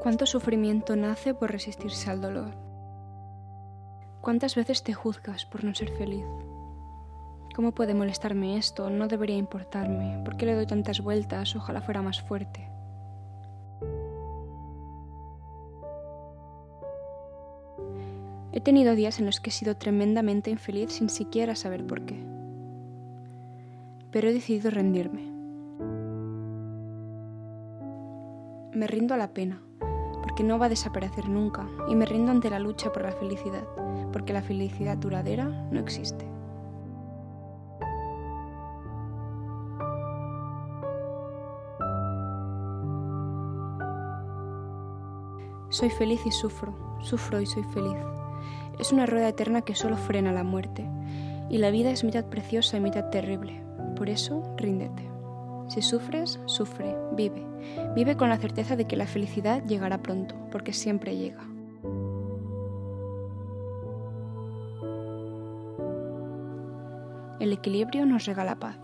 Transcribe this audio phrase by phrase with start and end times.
[0.00, 2.54] ¿Cuánto sufrimiento nace por resistirse al dolor?
[4.20, 6.24] ¿Cuántas veces te juzgas por no ser feliz?
[7.56, 8.90] ¿Cómo puede molestarme esto?
[8.90, 10.22] No debería importarme.
[10.24, 11.56] ¿Por qué le doy tantas vueltas?
[11.56, 12.68] Ojalá fuera más fuerte.
[18.52, 22.22] He tenido días en los que he sido tremendamente infeliz sin siquiera saber por qué.
[24.12, 25.22] Pero he decidido rendirme.
[28.72, 29.60] Me rindo a la pena,
[30.38, 33.64] porque no va a desaparecer nunca, y me rindo ante la lucha por la felicidad,
[34.12, 36.24] porque la felicidad duradera no existe.
[45.70, 47.98] Soy feliz y sufro, sufro y soy feliz.
[48.78, 50.88] Es una rueda eterna que solo frena la muerte,
[51.50, 53.60] y la vida es mitad preciosa y mitad terrible.
[53.96, 55.17] Por eso, ríndete.
[55.68, 57.46] Si sufres, sufre, vive.
[57.94, 61.46] Vive con la certeza de que la felicidad llegará pronto, porque siempre llega.
[67.40, 68.78] El equilibrio nos regala paz.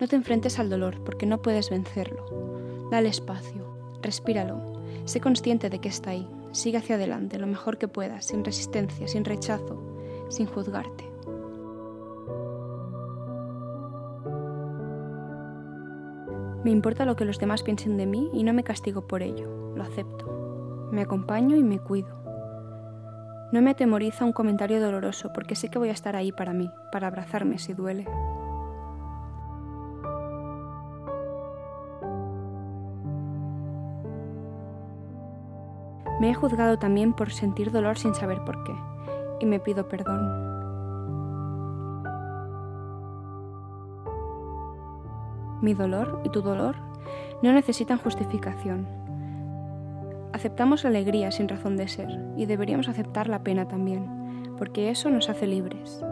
[0.00, 2.88] No te enfrentes al dolor porque no puedes vencerlo.
[2.90, 7.88] Dale espacio, respíralo, sé consciente de que está ahí, sigue hacia adelante lo mejor que
[7.88, 9.82] puedas, sin resistencia, sin rechazo,
[10.28, 11.15] sin juzgarte.
[16.64, 19.74] Me importa lo que los demás piensen de mí y no me castigo por ello,
[19.76, 20.88] lo acepto.
[20.92, 22.16] Me acompaño y me cuido.
[23.52, 26.70] No me atemoriza un comentario doloroso porque sé que voy a estar ahí para mí,
[26.90, 28.06] para abrazarme si duele.
[36.20, 38.72] Me he juzgado también por sentir dolor sin saber por qué,
[39.40, 40.45] y me pido perdón.
[45.60, 46.76] Mi dolor y tu dolor
[47.42, 48.86] no necesitan justificación.
[50.32, 55.10] Aceptamos la alegría sin razón de ser y deberíamos aceptar la pena también, porque eso
[55.10, 56.02] nos hace libres.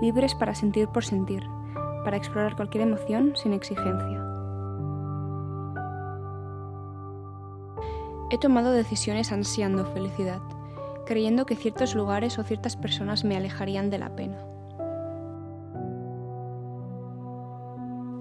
[0.00, 1.42] Libres para sentir por sentir,
[2.04, 4.24] para explorar cualquier emoción sin exigencia.
[8.30, 10.40] He tomado decisiones ansiando felicidad,
[11.06, 14.36] creyendo que ciertos lugares o ciertas personas me alejarían de la pena.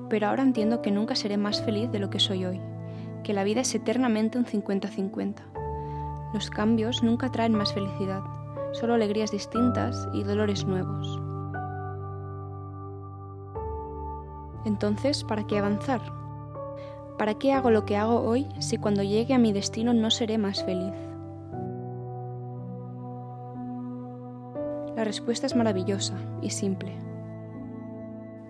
[0.10, 2.62] Pero ahora entiendo que nunca seré más feliz de lo que soy hoy,
[3.24, 5.36] que la vida es eternamente un 50-50.
[6.34, 8.22] Los cambios nunca traen más felicidad,
[8.74, 11.22] solo alegrías distintas y dolores nuevos.
[14.66, 16.02] Entonces, ¿para qué avanzar?
[17.18, 20.38] ¿Para qué hago lo que hago hoy si cuando llegue a mi destino no seré
[20.38, 20.94] más feliz?
[24.96, 26.92] La respuesta es maravillosa y simple.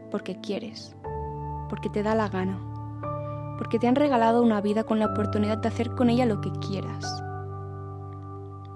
[0.09, 0.95] Porque quieres
[1.67, 2.57] porque te da la gana,
[3.57, 6.51] porque te han regalado una vida con la oportunidad de hacer con ella lo que
[6.51, 7.23] quieras.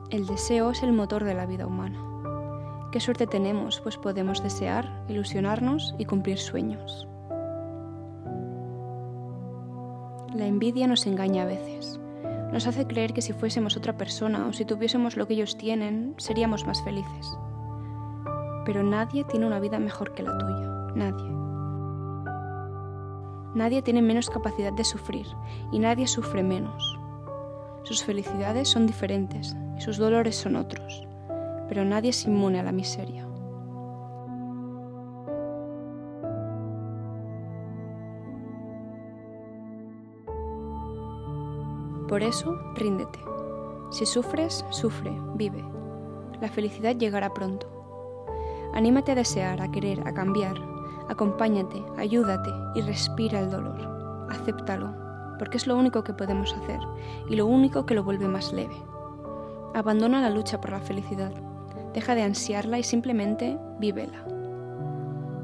[0.10, 2.00] El deseo es el motor de la vida humana.
[2.92, 7.08] Qué suerte tenemos, pues podemos desear, ilusionarnos y cumplir sueños.
[10.34, 12.00] La envidia nos engaña a veces.
[12.52, 16.16] Nos hace creer que si fuésemos otra persona o si tuviésemos lo que ellos tienen,
[16.18, 17.38] seríamos más felices.
[18.66, 20.94] Pero nadie tiene una vida mejor que la tuya.
[20.96, 21.41] Nadie.
[23.54, 25.28] Nadie tiene menos capacidad de sufrir
[25.72, 26.98] y nadie sufre menos.
[27.84, 31.06] Sus felicidades son diferentes y sus dolores son otros,
[31.68, 33.28] pero nadie es inmune a la miseria.
[42.08, 43.20] Por eso, ríndete.
[43.90, 45.64] Si sufres, sufre, vive.
[46.42, 47.68] La felicidad llegará pronto.
[48.74, 50.71] Anímate a desear, a querer, a cambiar,
[51.12, 54.28] Acompáñate, ayúdate y respira el dolor.
[54.30, 54.94] Acéptalo,
[55.38, 56.80] porque es lo único que podemos hacer
[57.30, 58.78] y lo único que lo vuelve más leve.
[59.74, 61.34] Abandona la lucha por la felicidad,
[61.94, 64.24] deja de ansiarla y simplemente vívela.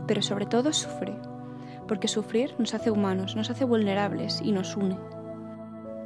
[0.07, 1.19] Pero sobre todo sufre,
[1.85, 4.97] porque sufrir nos hace humanos, nos hace vulnerables y nos une.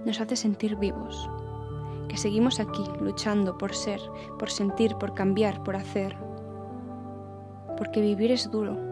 [0.06, 1.30] Nos hace sentir vivos,
[2.10, 4.02] que seguimos aquí luchando por ser,
[4.40, 6.18] por sentir, por cambiar, por hacer.
[7.78, 8.91] Porque vivir es duro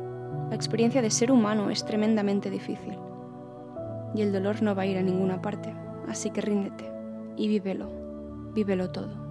[0.49, 2.97] la experiencia de ser humano es tremendamente difícil
[4.15, 5.73] y el dolor no va a ir a ninguna parte,
[6.07, 6.91] así que ríndete
[7.37, 7.89] y vívelo,
[8.53, 9.28] vívelo todo.